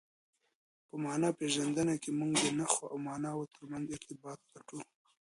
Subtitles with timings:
[0.87, 4.79] په مانا پېژندنه کښي موږ د نخښو او ماناوو ترمنځ ارتباط پلټو.